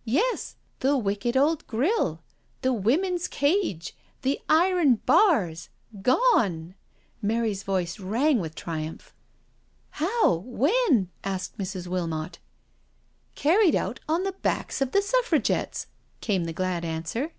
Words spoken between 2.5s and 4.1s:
the women's cage—